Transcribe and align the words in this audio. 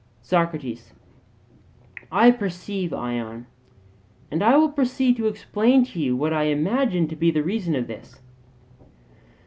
SOCRATES: 0.23 0.93
I 2.11 2.31
perceive, 2.31 2.91
Ion; 2.91 3.45
and 4.31 4.41
I 4.41 4.57
will 4.57 4.71
proceed 4.71 5.15
to 5.17 5.27
explain 5.27 5.85
to 5.85 5.99
you 5.99 6.15
what 6.15 6.33
I 6.33 6.45
imagine 6.45 7.07
to 7.09 7.15
be 7.15 7.29
the 7.29 7.43
reason 7.43 7.75
of 7.75 7.85
this. 7.85 8.19